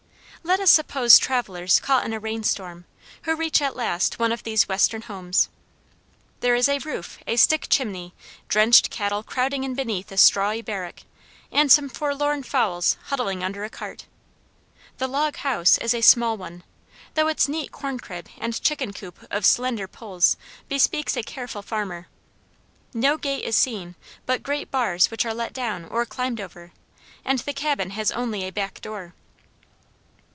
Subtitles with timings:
[0.43, 2.85] Let us suppose travelers caught in a rain storm,
[3.23, 5.49] who reach at last one of these western homes.
[6.39, 8.15] There is a roof, a stick chimney,
[8.49, 11.03] drenched cattle crowding in beneath a strawy barrack,
[11.51, 14.07] and some forlorn fowls huddling under a cart.
[14.97, 16.63] The log house is a small one,
[17.13, 20.37] though its neat corn crib and chicken coop of slender poles
[20.67, 22.07] bespeaks a careful farmer.
[22.95, 23.93] No gate is seen,
[24.25, 26.71] but great bars which are let down or climbed over,
[27.23, 29.13] and the cabin has only a back door.